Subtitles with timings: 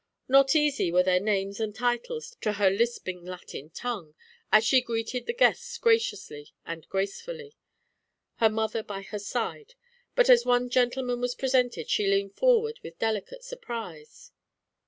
[0.27, 4.15] Not easy were their names and titles to her lisping Latin tongue,
[4.51, 7.55] as she greeted the guests graciously and gracefully,
[8.37, 9.75] her mother by her side.
[10.15, 14.31] But as one gentleman was presented, she leaned forward with delicate surprise.